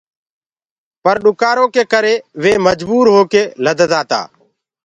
پر 1.03 1.15
ڏُڪآرو 1.23 1.65
ڪي 1.75 1.83
ڪري 1.93 2.15
وي 2.41 2.53
مجبوٚر 2.67 3.05
هوڪي 3.15 3.43
لدتآ 3.63 4.01
تا۔ 4.09 4.21